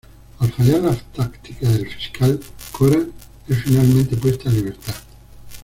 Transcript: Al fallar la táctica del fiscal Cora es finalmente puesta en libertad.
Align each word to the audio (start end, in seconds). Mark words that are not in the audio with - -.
Al 0.39 0.51
fallar 0.53 0.81
la 0.81 0.95
táctica 0.95 1.69
del 1.69 1.87
fiscal 1.87 2.39
Cora 2.71 3.05
es 3.47 3.57
finalmente 3.59 4.17
puesta 4.17 4.49
en 4.49 4.55
libertad. 4.55 4.95